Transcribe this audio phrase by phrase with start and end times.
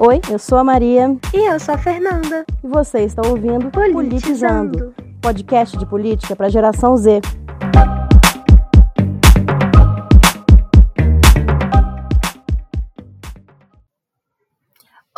[0.00, 1.08] Oi, eu sou a Maria.
[1.34, 2.46] E eu sou a Fernanda.
[2.62, 7.20] E você está ouvindo Politizando, Politizando podcast de política para a geração Z.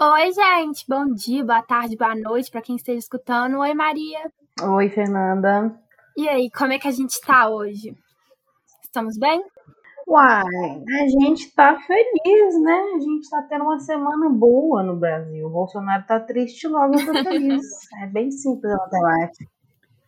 [0.01, 0.87] Oi, gente.
[0.89, 3.59] Bom dia, boa tarde, boa noite para quem esteja escutando.
[3.59, 4.33] Oi, Maria.
[4.63, 5.79] Oi, Fernanda.
[6.17, 7.95] E aí, como é que a gente tá hoje?
[8.83, 9.45] Estamos bem?
[10.11, 12.83] Uai, a gente tá feliz, né?
[12.97, 15.47] A gente tá tendo uma semana boa no Brasil.
[15.47, 17.63] O Bolsonaro tá triste, logo eu tô feliz.
[18.03, 19.45] é bem simples a matemática.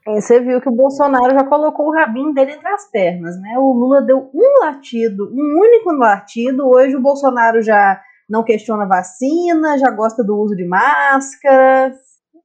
[0.09, 3.57] E você viu que o Bolsonaro já colocou o rabinho dele entre as pernas, né?
[3.57, 6.69] O Lula deu um latido, um único latido.
[6.69, 11.95] Hoje o Bolsonaro já não questiona vacina, já gosta do uso de máscara,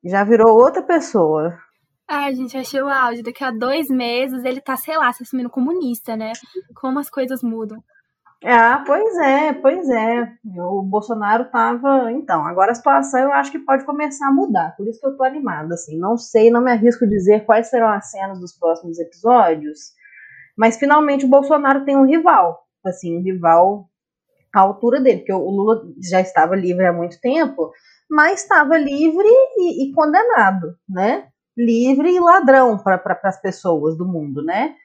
[0.05, 1.57] já virou outra pessoa.
[2.09, 3.23] Ai, gente, achei o áudio.
[3.23, 6.31] Daqui a dois meses ele tá, sei lá, se assumindo comunista, né?
[6.73, 7.83] Como as coisas mudam.
[8.45, 10.31] Ah, pois é, pois é.
[10.57, 12.11] O Bolsonaro tava.
[12.11, 14.75] Então, agora a situação eu acho que pode começar a mudar.
[14.77, 15.97] Por isso que eu tô animada, assim.
[15.99, 19.91] Não sei, não me arrisco a dizer quais serão as cenas dos próximos episódios.
[20.55, 22.63] Mas finalmente o Bolsonaro tem um rival.
[22.85, 23.89] Assim, um rival
[24.55, 25.19] à altura dele.
[25.19, 27.71] Porque o Lula já estava livre há muito tempo,
[28.09, 31.27] mas estava livre e, e condenado, né?
[31.57, 34.75] Livre e ladrão para pra, as pessoas do mundo, né?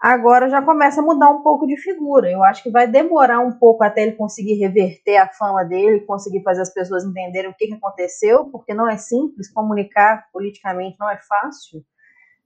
[0.00, 2.30] Agora já começa a mudar um pouco de figura.
[2.30, 6.40] Eu acho que vai demorar um pouco até ele conseguir reverter a fama dele, conseguir
[6.44, 11.10] fazer as pessoas entenderem o que, que aconteceu, porque não é simples comunicar politicamente, não
[11.10, 11.84] é fácil.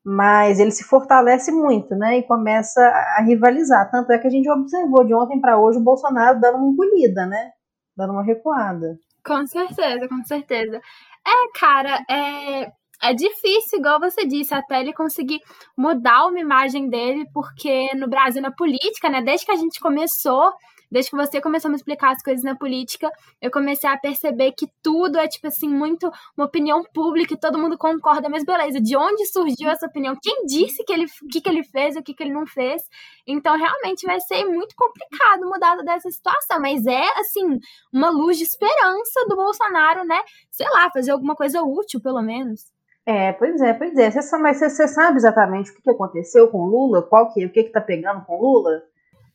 [0.02, 2.18] Mas ele se fortalece muito, né?
[2.18, 3.90] E começa a rivalizar.
[3.90, 7.26] Tanto é que a gente observou de ontem para hoje o Bolsonaro dando uma encolhida,
[7.26, 7.50] né?
[7.94, 8.98] Dando uma recuada.
[9.24, 10.80] Com certeza, com certeza.
[11.24, 15.40] É, cara, é, é difícil, igual você disse, até ele conseguir
[15.76, 20.52] mudar uma imagem dele, porque no Brasil, na política, né, desde que a gente começou,
[20.92, 24.52] desde que você começou a me explicar as coisas na política, eu comecei a perceber
[24.52, 28.78] que tudo é, tipo assim, muito uma opinião pública e todo mundo concorda, mas beleza,
[28.80, 30.14] de onde surgiu essa opinião?
[30.22, 32.82] Quem disse que ele, o que, que ele fez o que, que ele não fez?
[33.26, 37.58] Então, realmente vai ser muito complicado mudar dessa situação, mas é, assim,
[37.92, 40.20] uma luz de esperança do Bolsonaro, né?
[40.50, 42.71] Sei lá, fazer alguma coisa útil, pelo menos.
[43.04, 44.10] É, pois é, pois é.
[44.10, 47.02] Você, mas você, sabe exatamente o que aconteceu com Lula?
[47.02, 48.82] Qual que, o que que tá pegando com Lula?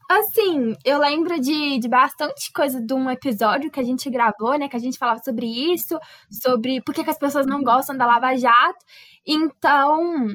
[0.09, 4.69] Assim, eu lembro de, de bastante coisa de um episódio que a gente gravou, né?
[4.69, 5.99] Que a gente falava sobre isso,
[6.31, 8.85] sobre por que, que as pessoas não gostam da Lava Jato.
[9.25, 10.27] Então,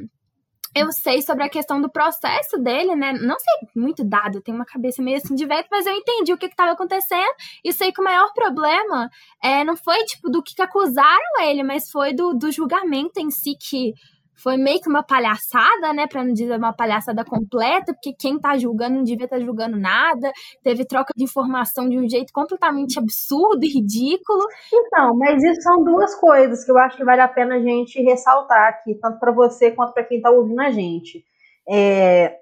[0.75, 3.13] eu sei sobre a questão do processo dele, né?
[3.13, 6.39] Não sei muito dado, tenho uma cabeça meio assim de velho, mas eu entendi o
[6.39, 9.11] que estava acontecendo e sei que o maior problema
[9.43, 13.31] é, não foi, tipo, do que, que acusaram ele, mas foi do, do julgamento em
[13.31, 13.93] si que
[14.35, 16.07] foi meio que uma palhaçada, né?
[16.07, 19.79] Pra não dizer uma palhaçada completa, porque quem tá julgando não devia estar tá julgando
[19.79, 20.33] nada.
[20.63, 24.43] Teve troca de informação de um jeito completamente absurdo e ridículo.
[24.73, 28.03] Então, mas isso são duas coisas que eu acho que vale a pena a gente
[28.03, 31.25] ressaltar aqui, tanto para você quanto para quem tá ouvindo a gente.
[31.69, 32.39] É,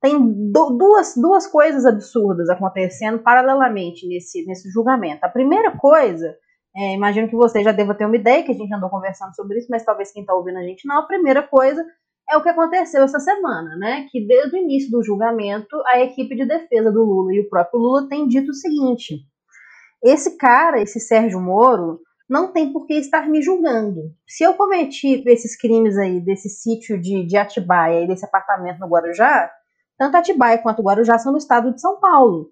[0.00, 0.18] tem
[0.52, 5.24] duas, duas coisas absurdas acontecendo paralelamente nesse, nesse julgamento.
[5.24, 6.36] A primeira coisa
[6.76, 9.58] é, imagino que você já deva ter uma ideia, que a gente andou conversando sobre
[9.58, 10.98] isso, mas talvez quem está ouvindo a gente não.
[10.98, 11.84] A primeira coisa
[12.28, 14.06] é o que aconteceu essa semana, né?
[14.10, 17.78] Que desde o início do julgamento, a equipe de defesa do Lula e o próprio
[17.78, 19.20] Lula tem dito o seguinte:
[20.02, 24.12] esse cara, esse Sérgio Moro, não tem por que estar me julgando.
[24.26, 28.88] Se eu cometi esses crimes aí, desse sítio de, de Atibaia e desse apartamento no
[28.88, 29.50] Guarujá,
[29.98, 32.50] tanto Atibaia quanto Guarujá são no estado de São Paulo.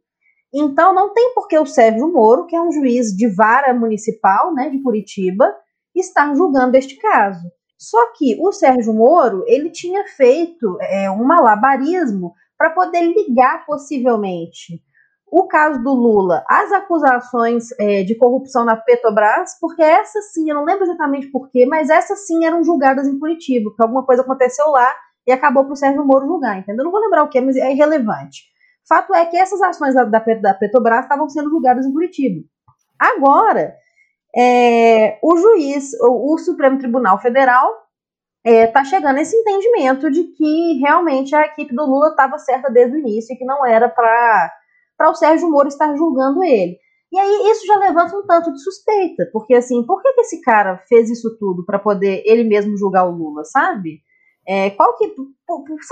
[0.52, 4.52] Então, não tem por que o Sérgio Moro, que é um juiz de vara municipal
[4.52, 5.46] né, de Curitiba,
[5.94, 7.50] estar julgando este caso.
[7.78, 14.80] Só que o Sérgio Moro ele tinha feito é, um malabarismo para poder ligar possivelmente
[15.26, 20.54] o caso do Lula às acusações é, de corrupção na Petrobras, porque essas sim, eu
[20.54, 24.68] não lembro exatamente porquê, mas essas sim eram julgadas em Curitiba, porque alguma coisa aconteceu
[24.68, 24.94] lá
[25.26, 26.82] e acabou para o Sérgio Moro julgar, entendeu?
[26.82, 28.51] Eu não vou lembrar o que, mas é irrelevante.
[28.88, 32.44] Fato é que essas ações da, da Petrobras estavam sendo julgadas em Curitiba.
[32.98, 33.74] Agora,
[34.36, 37.70] é, o juiz, o, o, Supremo Tribunal Federal,
[38.44, 42.38] está é, tá chegando a esse entendimento de que realmente a equipe do Lula estava
[42.38, 44.50] certa desde o início e que não era para
[45.10, 46.76] o Sérgio Moro estar julgando ele.
[47.12, 50.40] E aí isso já levanta um tanto de suspeita, porque assim, por que, que esse
[50.40, 54.00] cara fez isso tudo para poder ele mesmo julgar o Lula, sabe?
[54.46, 55.14] É, qual que,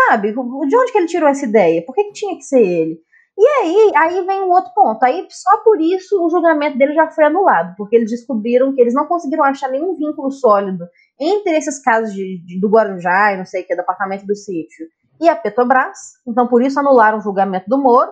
[0.09, 0.39] sabe, de
[0.77, 1.85] onde que ele tirou essa ideia?
[1.85, 3.01] Por que, que tinha que ser ele?
[3.39, 5.03] E aí, aí vem um outro ponto.
[5.03, 8.93] Aí só por isso o julgamento dele já foi anulado, porque eles descobriram que eles
[8.93, 10.87] não conseguiram achar nenhum vínculo sólido
[11.19, 14.37] entre esses casos de, de do Guarujá e não sei o que, do apartamento do
[14.37, 14.87] sítio,
[15.19, 15.99] e a Petrobras.
[16.27, 18.11] Então por isso anularam o julgamento do Moro.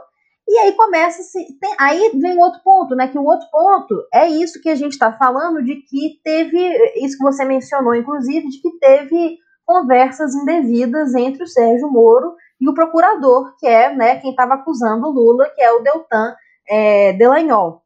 [0.49, 1.46] E aí começa se
[1.79, 3.08] aí vem outro ponto, né?
[3.08, 6.58] Que o outro ponto é isso que a gente está falando de que teve
[7.05, 9.38] isso que você mencionou, inclusive, de que teve
[9.69, 15.06] conversas indevidas entre o Sérgio Moro e o procurador, que é né, quem estava acusando
[15.06, 16.35] o Lula, que é o Deltan
[16.67, 17.82] é, Delanhol.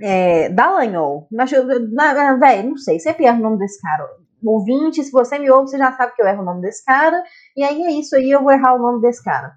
[0.00, 1.28] É, Dallagnol.
[1.30, 4.08] Não sei, sempre erro o nome desse cara.
[4.42, 7.22] Ouvinte, se você me ouve, você já sabe que eu erro o nome desse cara.
[7.54, 9.52] E aí é isso aí, eu vou errar o nome desse cara.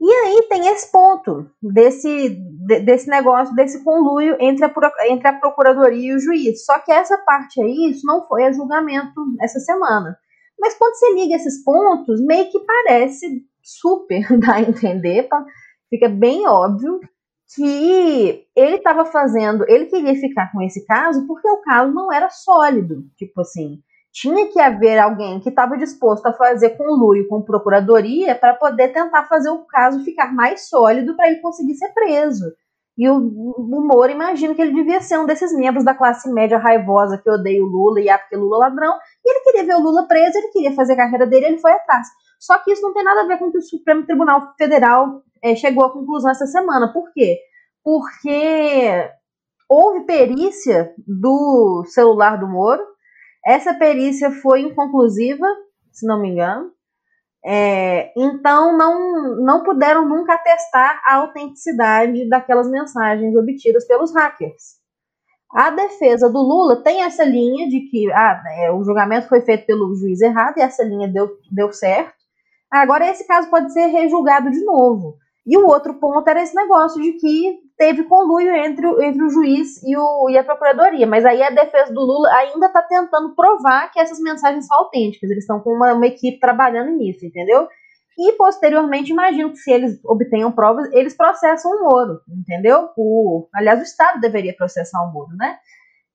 [0.00, 2.30] E aí tem esse ponto desse,
[2.84, 4.72] desse negócio, desse conluio entre a,
[5.08, 6.64] entre a procuradoria e o juiz.
[6.64, 10.18] Só que essa parte aí, isso não foi a julgamento essa semana.
[10.58, 15.28] Mas quando você liga esses pontos, meio que parece super dar a entender,
[15.90, 17.00] fica bem óbvio
[17.54, 22.28] que ele estava fazendo, ele queria ficar com esse caso porque o caso não era
[22.30, 23.04] sólido.
[23.16, 23.80] Tipo assim,
[24.12, 29.24] tinha que haver alguém que estava disposto a fazer conluio com procuradoria para poder tentar
[29.26, 32.44] fazer o caso ficar mais sólido para ele conseguir ser preso.
[32.96, 36.58] E o, o Moro, imagino que ele devia ser um desses membros da classe média
[36.58, 38.94] raivosa que odeia o Lula e é porque Lula é ladrão.
[39.24, 41.72] E ele queria ver o Lula preso, ele queria fazer a carreira dele, ele foi
[41.72, 42.06] atrás.
[42.38, 45.22] Só que isso não tem nada a ver com o que o Supremo Tribunal Federal
[45.42, 46.92] é, chegou à conclusão essa semana.
[46.92, 47.38] Por quê?
[47.82, 49.10] Porque
[49.68, 52.82] houve perícia do celular do Moro.
[53.44, 55.46] Essa perícia foi inconclusiva,
[55.92, 56.70] se não me engano.
[57.46, 64.82] É, então não, não puderam nunca atestar a autenticidade daquelas mensagens obtidas pelos hackers.
[65.52, 69.66] A defesa do Lula tem essa linha de que ah, é, o julgamento foi feito
[69.66, 72.14] pelo juiz errado e essa linha deu, deu certo.
[72.70, 75.16] Agora esse caso pode ser rejulgado de novo.
[75.46, 79.82] E o outro ponto era esse negócio de que teve conluio entre, entre o juiz
[79.82, 81.06] e, o, e a procuradoria.
[81.06, 85.30] Mas aí a defesa do Lula ainda está tentando provar que essas mensagens são autênticas.
[85.30, 87.68] Eles estão com uma, uma, equipe trabalhando nisso, entendeu?
[88.16, 92.90] E posteriormente, imagino que se eles obtenham provas, eles processam o Moro, entendeu?
[92.96, 95.58] O, aliás, o Estado deveria processar o Moro, né?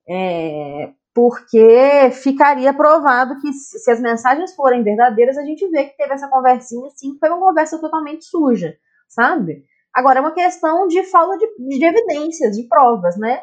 [0.07, 6.13] É, porque ficaria provado que se as mensagens forem verdadeiras, a gente vê que teve
[6.13, 8.77] essa conversinha que foi uma conversa totalmente suja,
[9.09, 9.65] sabe?
[9.93, 13.41] Agora é uma questão de falta de, de evidências, de provas, né?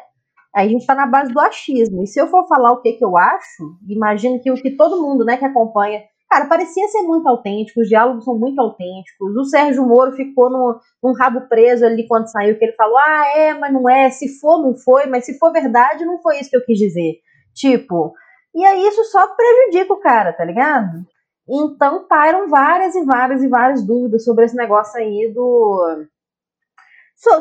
[0.55, 2.03] Aí a gente está na base do achismo.
[2.03, 5.01] E se eu for falar o que, que eu acho, imagino que o que todo
[5.01, 6.01] mundo né, que acompanha.
[6.29, 9.35] Cara, parecia ser muito autêntico, os diálogos são muito autênticos.
[9.35, 13.25] O Sérgio Moro ficou no, num rabo preso ali quando saiu, que ele falou: ah,
[13.35, 16.49] é, mas não é, se for, não foi, mas se for verdade, não foi isso
[16.49, 17.19] que eu quis dizer.
[17.53, 18.13] Tipo,
[18.53, 21.05] e aí isso só prejudica o cara, tá ligado?
[21.49, 26.03] Então pairam várias e várias e várias dúvidas sobre esse negócio aí do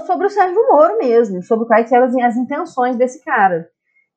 [0.07, 3.69] sobre o Sérgio Moro mesmo, sobre quais eram as, intenções desse cara.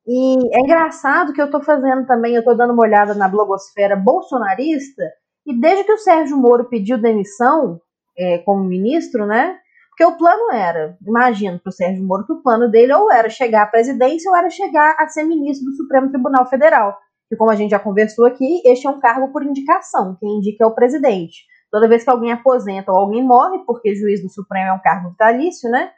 [0.06, 3.94] E é engraçado que eu estou fazendo também, eu estou dando uma olhada na blogosfera
[3.94, 5.02] bolsonarista,
[5.46, 7.80] e desde que o Sérgio Moro pediu demissão
[8.16, 9.58] é, como ministro, né?
[9.90, 13.28] Porque o plano era, imagino para o Sérgio Moro que o plano dele ou era
[13.28, 16.96] chegar à presidência ou era chegar a ser ministro do Supremo Tribunal Federal.
[17.30, 20.64] E como a gente já conversou aqui, este é um cargo por indicação, quem indica
[20.64, 21.49] é o presidente.
[21.70, 25.10] Toda vez que alguém aposenta ou alguém morre, porque juiz do Supremo é um cargo
[25.10, 25.92] vitalício, né?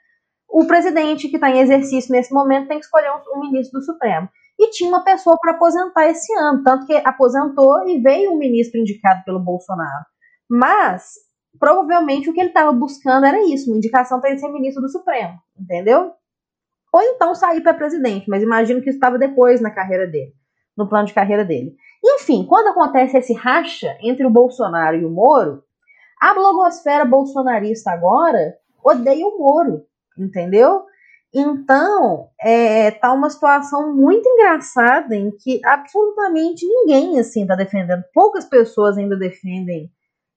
[0.48, 4.28] O presidente que está em exercício nesse momento tem que escolher um, ministro do Supremo.
[4.58, 8.78] E tinha uma pessoa para aposentar esse ano, tanto que aposentou e veio um ministro
[8.78, 10.04] indicado pelo Bolsonaro.
[10.48, 11.14] Mas,
[11.58, 14.90] provavelmente, o que ele estava buscando era isso, uma indicação para ele ser ministro do
[14.90, 16.12] Supremo, entendeu?
[16.92, 20.35] Ou então sair para presidente, mas imagino que isso estava depois na carreira dele,
[20.76, 21.75] no plano de carreira dele.
[22.04, 25.62] Enfim, quando acontece esse racha entre o Bolsonaro e o Moro,
[26.21, 29.85] a blogosfera bolsonarista agora odeia o Moro,
[30.18, 30.85] entendeu?
[31.35, 38.44] Então, é, tá uma situação muito engraçada em que absolutamente ninguém assim tá defendendo, poucas
[38.44, 39.90] pessoas ainda defendem,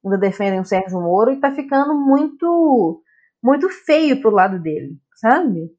[0.03, 3.01] ainda defendem o Sérgio Moro e tá ficando muito
[3.43, 5.72] muito feio pro lado dele, sabe?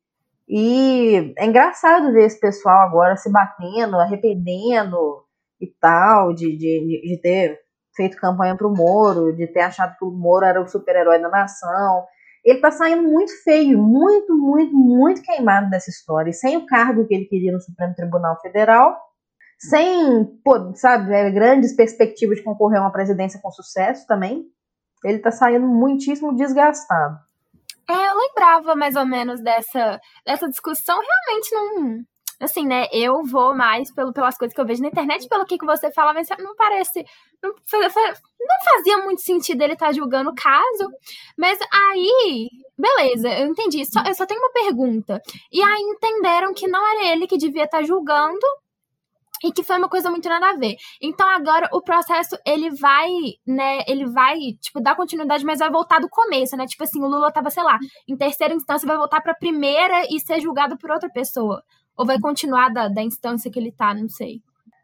[0.48, 5.25] E é engraçado ver esse pessoal agora se batendo, arrependendo,
[5.60, 7.58] e tal, de, de, de ter
[7.94, 12.04] feito campanha pro Moro, de ter achado que o Moro era o super-herói da nação.
[12.44, 17.14] Ele tá saindo muito feio, muito, muito, muito queimado dessa história, sem o cargo que
[17.14, 18.96] ele queria no Supremo Tribunal Federal,
[19.58, 24.44] sem, pô, sabe, é, grandes perspectivas de concorrer a uma presidência com sucesso também.
[25.04, 27.18] Ele tá saindo muitíssimo desgastado.
[27.88, 32.04] É, eu lembrava mais ou menos dessa, dessa discussão, realmente não
[32.40, 35.58] assim, né, eu vou mais pelo, pelas coisas que eu vejo na internet, pelo que,
[35.58, 37.04] que você fala, mas não parece.
[37.42, 40.90] Não, não fazia muito sentido ele estar tá julgando o caso.
[41.38, 43.84] Mas aí, beleza, eu entendi.
[43.86, 45.20] Só, eu só tenho uma pergunta.
[45.52, 48.46] E aí entenderam que não era ele que devia estar tá julgando.
[49.44, 50.76] e que foi uma coisa muito nada a ver.
[51.00, 53.08] Então agora o processo ele vai,
[53.46, 56.66] né, ele vai, tipo, dar continuidade, mas vai voltar do começo, né?
[56.66, 57.78] Tipo assim, o Lula tava, sei lá,
[58.08, 61.62] em terceira instância vai voltar para primeira e ser julgado por outra pessoa.
[61.96, 64.40] Ou vai continuar da, da instância que ele tá, não sei.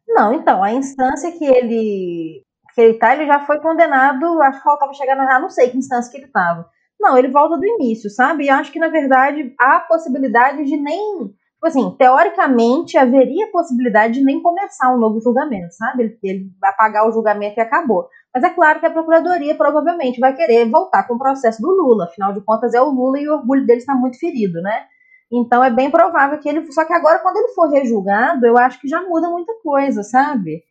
[0.09, 2.43] Não, então, a instância que ele
[2.75, 5.77] que ele tá, ele já foi condenado, acho que faltava chegar na, não sei que
[5.77, 6.67] instância que ele tava.
[6.99, 8.45] Não, ele volta do início, sabe?
[8.45, 14.25] E acho que, na verdade, há possibilidade de nem Tipo assim, teoricamente haveria possibilidade de
[14.25, 16.03] nem começar um novo julgamento, sabe?
[16.03, 18.09] Ele, ele vai pagar o julgamento e acabou.
[18.35, 22.07] Mas é claro que a Procuradoria provavelmente vai querer voltar com o processo do Lula,
[22.07, 24.87] afinal de contas é o Lula e o orgulho dele está muito ferido, né?
[25.33, 26.71] Então é bem provável que ele.
[26.73, 30.63] Só que agora, quando ele for rejulgado, eu acho que já muda muita coisa, sabe?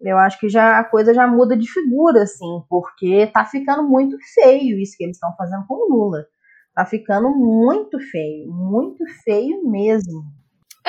[0.00, 4.16] Eu acho que já a coisa já muda de figura, assim, porque tá ficando muito
[4.34, 6.26] feio isso que eles estão fazendo com o Lula.
[6.74, 10.24] Tá ficando muito feio, muito feio mesmo.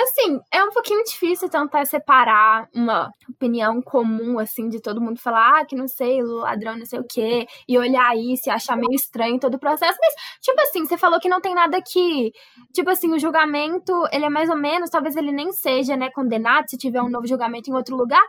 [0.01, 5.59] Assim, é um pouquinho difícil tentar separar uma opinião comum, assim, de todo mundo falar,
[5.59, 8.93] ah, que não sei, ladrão, não sei o quê, e olhar isso e achar meio
[8.93, 9.97] estranho todo o processo.
[9.99, 12.31] Mas, tipo assim, você falou que não tem nada que.
[12.73, 16.69] Tipo assim, o julgamento, ele é mais ou menos, talvez ele nem seja, né, condenado
[16.69, 18.23] se tiver um novo julgamento em outro lugar.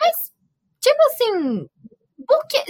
[0.00, 0.32] Mas,
[0.80, 1.66] tipo assim,
[2.28, 2.62] porque,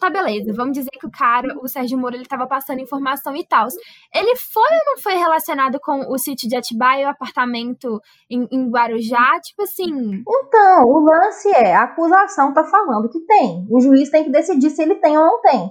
[0.00, 3.44] tá beleza, vamos dizer que o cara, o Sérgio Moro, ele tava passando informação e
[3.46, 3.68] tal.
[4.12, 8.00] Ele foi ou não foi relacionado com o sítio de Atibaia o apartamento
[8.30, 9.38] em, em Guarujá?
[9.42, 10.22] Tipo assim.
[10.26, 13.66] Então, o lance é, a acusação tá falando que tem.
[13.70, 15.70] O juiz tem que decidir se ele tem ou não tem.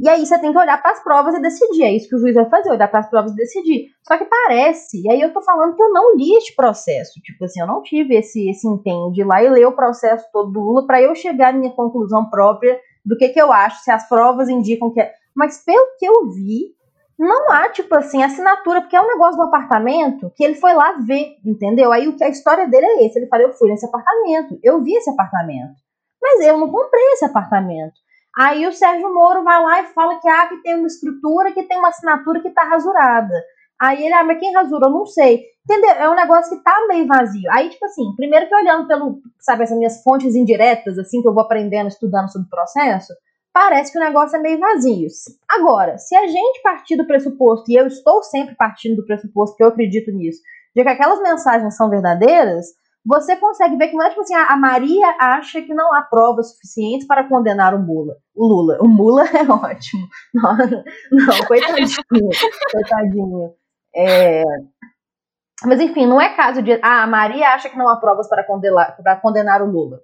[0.00, 1.82] E aí você tem que olhar para as provas e decidir.
[1.82, 3.88] É isso que o juiz vai fazer, olhar para as provas e decidir.
[4.02, 7.20] Só que parece, e aí eu tô falando que eu não li este processo.
[7.20, 10.24] Tipo assim, eu não tive esse, esse empenho de ir lá e ler o processo
[10.32, 13.82] todo do Lula para eu chegar à minha conclusão própria do que, que eu acho,
[13.82, 15.12] se as provas indicam que é.
[15.34, 16.74] Mas pelo que eu vi,
[17.18, 20.92] não há, tipo assim, assinatura, porque é um negócio do apartamento que ele foi lá
[20.92, 21.92] ver, entendeu?
[21.92, 23.18] Aí o que a história dele é esse.
[23.18, 25.74] Ele falou, eu fui nesse apartamento, eu vi esse apartamento.
[26.22, 27.92] Mas eu não comprei esse apartamento.
[28.38, 31.64] Aí o Sérgio Moro vai lá e fala que, ah, que tem uma escritura, que
[31.64, 33.34] tem uma assinatura que está rasurada.
[33.80, 34.86] Aí ele, ah, mas quem rasura?
[34.86, 35.42] Eu não sei.
[35.64, 35.90] Entendeu?
[35.90, 37.50] É um negócio que tá meio vazio.
[37.52, 41.34] Aí, tipo assim, primeiro que olhando pelo, sabe, essas minhas fontes indiretas, assim, que eu
[41.34, 43.12] vou aprendendo, estudando sobre o processo,
[43.52, 45.06] parece que o negócio é meio vazio.
[45.48, 49.62] Agora, se a gente partir do pressuposto, e eu estou sempre partindo do pressuposto, que
[49.62, 50.40] eu acredito nisso,
[50.74, 52.66] de que aquelas mensagens são verdadeiras,
[53.04, 56.52] você consegue ver que não é tipo assim, a Maria acha que não há provas
[56.52, 58.16] suficientes para condenar o Lula.
[58.34, 58.78] O Lula.
[58.80, 60.06] O Mula é ótimo.
[60.34, 60.56] Não,
[61.10, 61.88] não coitadinho.
[62.72, 63.54] coitadinho.
[63.94, 64.42] É...
[65.64, 66.72] Mas enfim, não é caso de.
[66.82, 70.00] Ah, a Maria acha que não há provas para condenar, para condenar o Lula.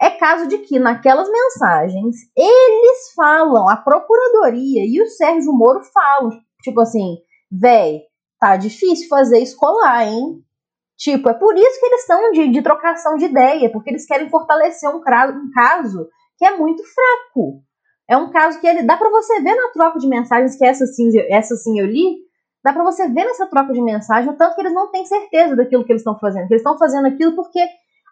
[0.00, 6.30] É caso de que naquelas mensagens eles falam, a Procuradoria e o Sérgio Moro falam,
[6.60, 7.18] tipo assim,
[7.50, 8.02] véi,
[8.40, 10.42] tá difícil fazer escolar, hein?
[11.02, 14.30] Tipo, é por isso que eles estão de, de trocação de ideia, porque eles querem
[14.30, 17.60] fortalecer um, um caso que é muito fraco.
[18.08, 20.86] É um caso que ele dá para você ver na troca de mensagens que essa
[20.86, 22.18] sim, essa sim eu li,
[22.64, 25.56] dá para você ver nessa troca de mensagem o tanto que eles não têm certeza
[25.56, 26.46] daquilo que eles estão fazendo.
[26.46, 27.58] Que eles estão fazendo aquilo porque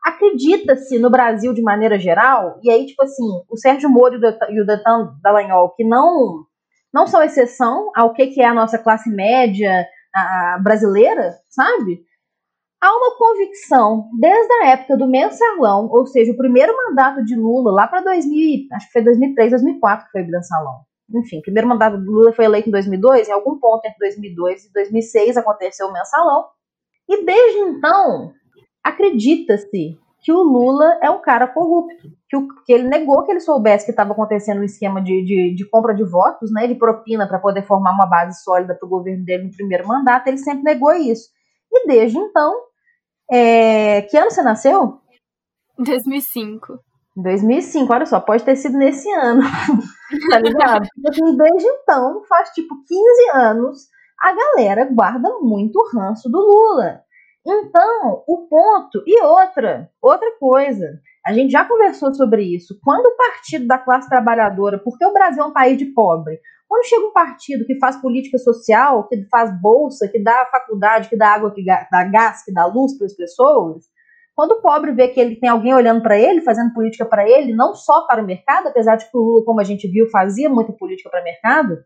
[0.05, 4.67] acredita-se no Brasil de maneira geral, e aí, tipo assim, o Sérgio Moro e o
[4.67, 6.45] Detan Dallagnol, que não,
[6.93, 12.01] não são exceção ao que, que é a nossa classe média a brasileira, sabe?
[12.83, 17.71] Há uma convicção, desde a época do mensalão, ou seja, o primeiro mandato de Lula,
[17.71, 20.81] lá para 2000, acho que foi 2003, 2004 que foi o mensalão.
[21.15, 24.65] Enfim, o primeiro mandato de Lula foi eleito em 2002, em algum ponto entre 2002
[24.65, 26.47] e 2006 aconteceu o mensalão.
[27.07, 28.33] E desde então,
[28.83, 33.41] acredita-se que o Lula é um cara corrupto, que, o, que ele negou que ele
[33.41, 37.27] soubesse que estava acontecendo um esquema de, de, de, compra de votos, né, de propina
[37.27, 40.63] para poder formar uma base sólida para o governo dele no primeiro mandato, ele sempre
[40.63, 41.29] negou isso.
[41.73, 42.55] E desde então,
[43.31, 44.03] é...
[44.03, 45.01] Que ano você nasceu?
[45.79, 46.79] 2005.
[47.17, 49.43] 2005, olha só, pode ter sido nesse ano,
[50.31, 50.87] tá ligado?
[51.09, 53.89] assim, desde então, faz tipo 15 anos,
[54.21, 57.01] a galera guarda muito ranço do Lula.
[57.47, 59.03] Então, o ponto.
[59.07, 60.87] E outra, outra coisa.
[61.27, 62.79] A gente já conversou sobre isso.
[62.83, 66.39] Quando o partido da classe trabalhadora, porque o Brasil é um país de pobre,
[66.71, 71.17] quando chega um partido que faz política social, que faz bolsa, que dá faculdade, que
[71.17, 73.87] dá água, que dá gás, que dá luz para as pessoas,
[74.37, 77.53] quando o pobre vê que ele tem alguém olhando para ele, fazendo política para ele,
[77.53, 80.49] não só para o mercado, apesar de que o Lula, como a gente viu, fazia
[80.49, 81.77] muita política para o mercado,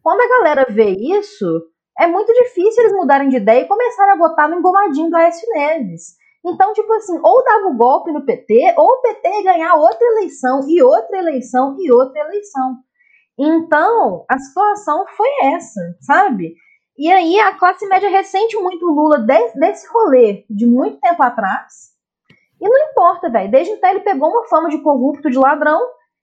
[0.00, 1.64] quando a galera vê isso,
[1.98, 5.48] é muito difícil eles mudarem de ideia e começarem a votar no engomadinho do Aécio
[5.52, 6.14] Neves.
[6.44, 10.60] Então, tipo assim, ou dava o golpe no PT, ou o PT ganhar outra eleição,
[10.68, 12.85] e outra eleição, e outra eleição.
[13.38, 16.54] Então, a situação foi essa, sabe?
[16.98, 21.94] E aí a classe média ressente muito o Lula desse rolê de muito tempo atrás.
[22.58, 23.50] E não importa, velho.
[23.50, 25.78] Desde então ele pegou uma fama de corrupto, de ladrão,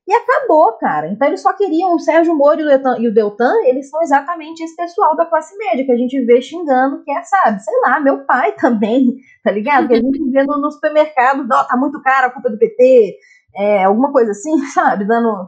[0.07, 1.07] e acabou, cara.
[1.07, 5.15] Então eles só queriam o Sérgio Moro e o Deltan, eles são exatamente esse pessoal
[5.15, 8.53] da classe média que a gente vê xingando, que é, sabe, sei lá, meu pai
[8.59, 9.87] também, tá ligado?
[9.87, 13.17] Que a gente vê no, no supermercado, ó, tá muito caro, a culpa do PT,
[13.55, 15.47] é, alguma coisa assim, sabe, dando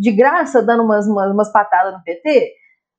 [0.00, 2.54] de graça, dando umas, umas, umas patadas no PT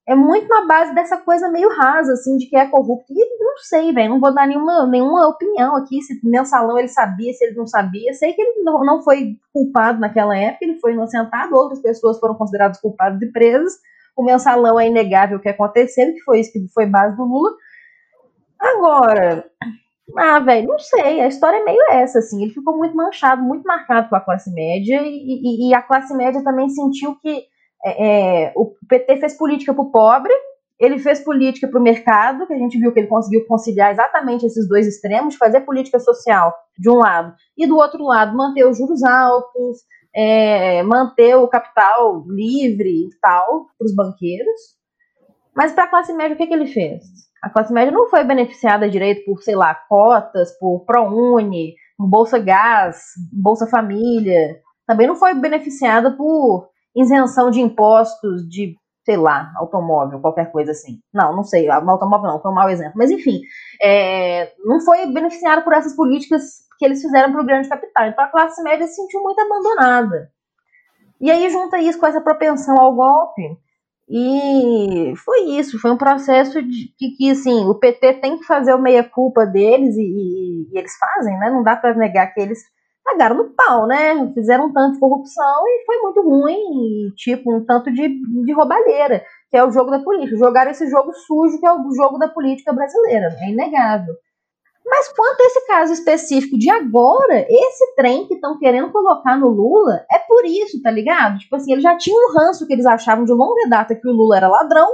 [0.08, 3.14] é muito na base dessa coisa meio rasa, assim, de que é corrupto.
[3.14, 7.32] E não sei, velho, não vou dar nenhuma, nenhuma opinião aqui, se mensalão ele sabia,
[7.34, 8.14] se ele não sabia.
[8.14, 12.36] Sei que ele não, não foi culpado naquela época, ele foi inocentado, outras pessoas foram
[12.36, 13.74] consideradas culpadas e presas.
[14.18, 17.52] O mensalão é inegável que aconteceu, que foi isso que foi base do Lula.
[18.60, 19.46] Agora,
[20.18, 23.64] ah, velho, não sei, a história é meio essa, assim, ele ficou muito manchado, muito
[23.64, 27.44] marcado com a classe média, e, e, e a classe média também sentiu que
[27.84, 30.34] é, é, o PT fez política para o pobre,
[30.80, 34.46] ele fez política para o mercado, que a gente viu que ele conseguiu conciliar exatamente
[34.46, 38.78] esses dois extremos, fazer política social de um lado, e do outro lado manter os
[38.78, 39.78] juros altos,
[40.16, 44.60] é, manter o capital livre e tal para os banqueiros.
[45.56, 47.04] Mas para a classe média, o que, que ele fez?
[47.42, 52.98] A classe média não foi beneficiada direito por, sei lá, cotas, por ProUni, Bolsa Gás,
[53.32, 54.60] Bolsa Família.
[54.86, 61.00] Também não foi beneficiada por isenção de impostos de, sei lá, automóvel, qualquer coisa assim.
[61.14, 62.94] Não, não sei, automóvel não, foi um mau exemplo.
[62.96, 63.42] Mas enfim,
[63.82, 68.08] é, não foi beneficiado por essas políticas que eles fizeram para o grande capital.
[68.08, 70.32] Então a classe média se sentiu muito abandonada.
[71.20, 73.58] E aí junta isso com essa propensão ao golpe.
[74.14, 78.74] E foi isso, foi um processo de que, que assim, o PT tem que fazer
[78.74, 81.50] o meia-culpa deles e, e, e, eles fazem, né?
[81.50, 82.60] Não dá para negar que eles
[83.06, 84.30] pagaram no pau, né?
[84.34, 88.10] Fizeram um tanto de corrupção e foi muito ruim, e, tipo, um tanto de,
[88.44, 90.36] de roubalheira, que é o jogo da política.
[90.36, 94.14] Jogaram esse jogo sujo, que é o jogo da política brasileira, é inegável.
[94.86, 99.48] Mas quanto a esse caso específico de agora, esse trem que estão querendo colocar no
[99.48, 101.38] Lula é por isso, tá ligado?
[101.40, 104.12] Tipo assim, eles já tinham um ranço que eles achavam de longa data que o
[104.12, 104.88] Lula era ladrão.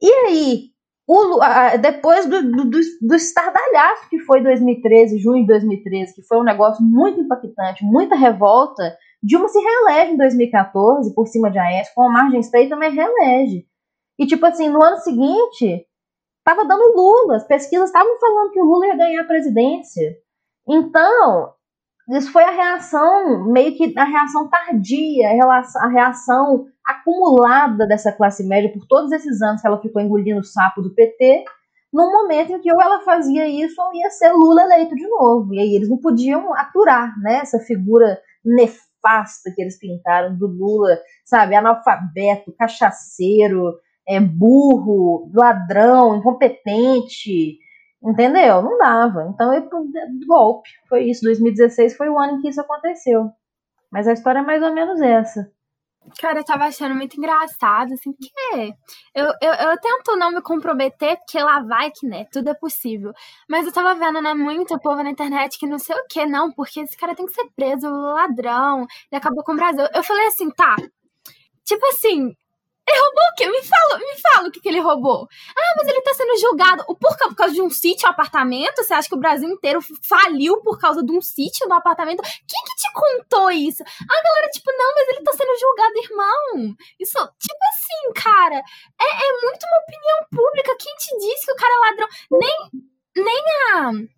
[0.00, 0.70] E aí,
[1.08, 6.38] o, a, depois do, do, do, estardalhaço que foi 2013, junho de 2013, que foi
[6.38, 11.92] um negócio muito impactante, muita revolta, Dilma se reelege em 2014, por cima de Aécio,
[11.94, 13.66] com a margem estreita, mas reelege.
[14.18, 15.86] E, tipo assim, no ano seguinte,
[16.46, 20.16] tava dando Lula, as pesquisas estavam falando que o Lula ia ganhar a presidência.
[20.68, 21.52] Então,
[22.10, 25.28] isso foi a reação, meio que a reação tardia,
[25.76, 30.44] a reação acumulada dessa classe média por todos esses anos que ela ficou engolindo o
[30.44, 31.44] sapo do PT,
[31.92, 35.52] num momento em que ou ela fazia isso ou ia ser Lula eleito de novo.
[35.52, 40.96] E aí eles não podiam aturar né, essa figura nefasta que eles pintaram do Lula,
[41.24, 43.74] sabe, analfabeto, cachaceiro,
[44.08, 47.58] é, burro, ladrão, incompetente,
[48.02, 48.62] entendeu?
[48.62, 49.28] Não dava.
[49.32, 49.68] Então, eu,
[50.26, 51.22] golpe, foi isso.
[51.24, 53.30] 2016 foi o ano em que isso aconteceu.
[53.90, 55.50] Mas a história é mais ou menos essa.
[56.20, 58.30] Cara, eu tava achando muito engraçado, assim, que
[59.14, 63.12] eu, eu, eu tento não me comprometer, porque lá vai que, né, tudo é possível.
[63.48, 66.52] Mas eu tava vendo, né, muito povo na internet que não sei o que, não,
[66.52, 69.84] porque esse cara tem que ser preso, ladrão, e acabou com o Brasil.
[69.92, 70.76] Eu falei assim, tá,
[71.64, 72.36] tipo assim,
[72.88, 73.48] ele roubou o quê?
[73.48, 75.28] Me fala, me fala o que, que ele roubou.
[75.58, 78.76] Ah, mas ele tá sendo julgado por, por causa de um sítio, um apartamento?
[78.76, 82.22] Você acha que o Brasil inteiro faliu por causa de um sítio, um apartamento?
[82.22, 83.82] Quem que te contou isso?
[83.82, 86.76] Ah, galera, tipo, não, mas ele tá sendo julgado, irmão.
[87.00, 90.76] Isso, tipo assim, cara, é, é muito uma opinião pública.
[90.78, 92.08] Quem te disse que o cara é ladrão?
[92.30, 94.16] Nem, nem a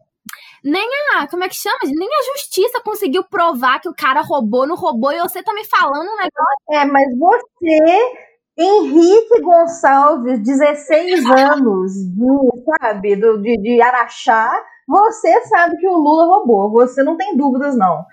[0.63, 1.79] nem a, como é que chama?
[1.85, 5.65] Nem a justiça conseguiu provar que o cara roubou, não roubou, e você tá me
[5.65, 6.67] falando um negócio.
[6.71, 8.28] É, mas você
[8.59, 14.51] Henrique Gonçalves, 16 anos, de, sabe, do, de, de Araxá,
[14.87, 18.05] você sabe que o Lula roubou, você não tem dúvidas, não.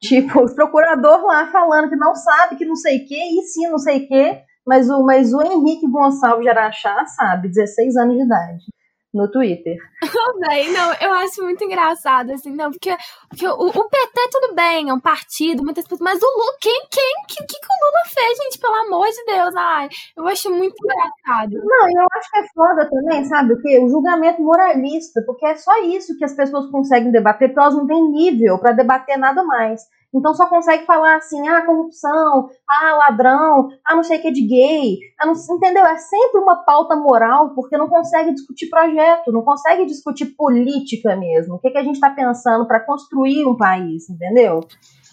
[0.00, 3.68] Tipo, os procurador lá falando que não sabe, que não sei o que, e sim,
[3.68, 8.16] não sei o que, mas o, mas o Henrique Gonçalves de Araxá sabe, 16 anos
[8.16, 8.64] de idade
[9.12, 9.76] no Twitter.
[10.48, 12.96] Bem, não, eu acho muito engraçado, assim, não, porque,
[13.28, 16.86] porque o, o, PT tudo bem, é um partido, muitas pessoas, mas o Lula, quem,
[16.90, 20.26] quem, o que, que, que o Lula fez, gente, pelo amor de Deus, ai, eu
[20.26, 21.52] acho muito engraçado.
[21.52, 23.78] Não, eu acho que é foda também, sabe, o que?
[23.78, 27.86] O julgamento moralista, porque é só isso que as pessoas conseguem debater, porque elas não
[27.86, 29.82] têm nível para debater nada mais.
[30.14, 34.42] Então só consegue falar assim, ah, corrupção, ah, ladrão, ah, não sei o que de
[34.42, 35.84] gay, ah, não, entendeu?
[35.84, 41.54] É sempre uma pauta moral, porque não consegue discutir projeto, não consegue discutir política mesmo.
[41.54, 44.60] O que, que a gente está pensando para construir um país, entendeu?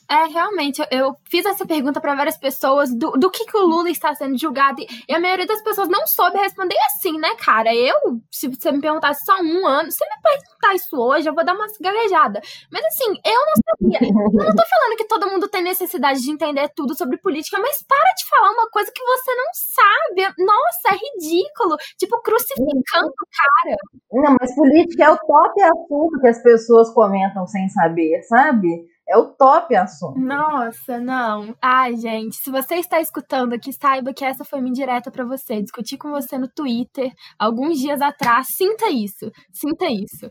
[0.09, 3.91] É, realmente, eu fiz essa pergunta para várias pessoas do, do que, que o Lula
[3.91, 7.73] está sendo julgado e a maioria das pessoas não soube responder assim, né, cara?
[7.75, 11.45] Eu, se você me perguntasse só um ano, se me perguntar isso hoje, eu vou
[11.45, 12.41] dar uma gaguejada.
[12.71, 14.09] Mas assim, eu não sabia.
[14.09, 17.83] Eu não tô falando que todo mundo tem necessidade de entender tudo sobre política, mas
[17.83, 20.33] para de falar uma coisa que você não sabe.
[20.43, 21.77] Nossa, é ridículo.
[21.99, 23.77] Tipo, crucificando o cara.
[24.11, 28.87] Não, mas política é o top assunto que as pessoas comentam sem saber, sabe?
[29.09, 30.19] É o top assunto.
[30.19, 31.55] Nossa, não.
[31.59, 35.63] Ai, gente, se você está escutando aqui, saiba que essa foi minha indireta para você.
[35.63, 38.45] Discuti com você no Twitter alguns dias atrás.
[38.55, 39.31] Sinta isso.
[39.51, 40.29] Sinta isso.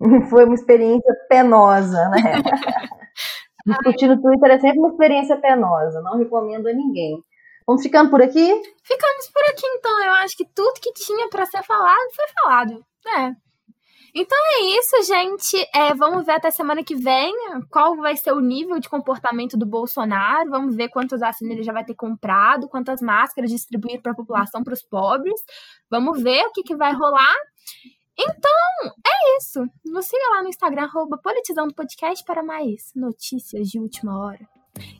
[0.30, 2.42] Foi uma experiência penosa, né?
[3.66, 6.00] Discutir no Twitter é sempre uma experiência penosa.
[6.00, 7.22] Não recomendo a ninguém.
[7.66, 8.62] Vamos ficando por aqui?
[8.82, 10.02] Ficamos por aqui, então.
[10.02, 12.84] Eu acho que tudo que tinha para ser falado foi falado.
[13.06, 13.44] É.
[14.16, 15.56] Então é isso, gente.
[15.74, 17.34] É, vamos ver até semana que vem
[17.68, 20.50] qual vai ser o nível de comportamento do Bolsonaro.
[20.50, 24.62] Vamos ver quantas vacinas ele já vai ter comprado, quantas máscaras distribuir para a população,
[24.62, 25.34] para os pobres.
[25.90, 27.34] Vamos ver o que, que vai rolar.
[28.16, 29.66] Então, é isso.
[29.84, 30.88] Nos siga lá no Instagram,
[31.20, 34.48] Politizando Podcast para mais notícias de última hora.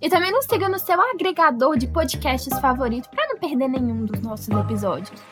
[0.01, 4.21] E também nos siga no seu agregador de podcasts favorito para não perder nenhum dos
[4.21, 5.23] nossos episódios.